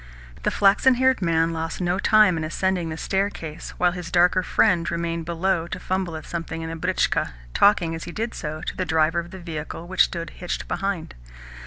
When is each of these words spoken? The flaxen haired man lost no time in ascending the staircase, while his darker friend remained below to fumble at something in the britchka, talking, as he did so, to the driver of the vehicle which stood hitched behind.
The 0.41 0.49
flaxen 0.49 0.95
haired 0.95 1.21
man 1.21 1.53
lost 1.53 1.79
no 1.79 1.99
time 1.99 2.35
in 2.35 2.43
ascending 2.43 2.89
the 2.89 2.97
staircase, 2.97 3.75
while 3.77 3.91
his 3.91 4.09
darker 4.11 4.41
friend 4.41 4.89
remained 4.89 5.25
below 5.25 5.67
to 5.67 5.79
fumble 5.79 6.15
at 6.15 6.25
something 6.25 6.63
in 6.63 6.71
the 6.71 6.75
britchka, 6.75 7.33
talking, 7.53 7.93
as 7.93 8.05
he 8.05 8.11
did 8.11 8.33
so, 8.33 8.63
to 8.63 8.75
the 8.75 8.83
driver 8.83 9.19
of 9.19 9.29
the 9.29 9.37
vehicle 9.37 9.87
which 9.87 10.05
stood 10.05 10.31
hitched 10.31 10.67
behind. 10.67 11.13